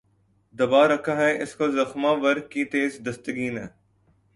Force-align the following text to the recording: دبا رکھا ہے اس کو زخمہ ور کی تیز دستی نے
دبا 0.55 0.81
رکھا 0.91 1.15
ہے 1.21 1.31
اس 1.43 1.51
کو 1.57 1.65
زخمہ 1.77 2.11
ور 2.21 2.37
کی 2.51 2.63
تیز 2.71 2.91
دستی 3.05 3.49
نے 3.55 3.65